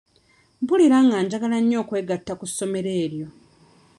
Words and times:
Mpulira 0.61 0.97
nga 1.05 1.17
njagala 1.25 1.57
nnyo 1.61 1.77
okwegatta 1.83 2.33
ku 2.39 2.45
ssomero 2.49 2.89
eryo. 3.03 3.27